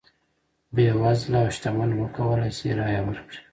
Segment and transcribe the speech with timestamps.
[0.75, 3.39] بېوزله او شتمن وکولای شي رایه ورکړي.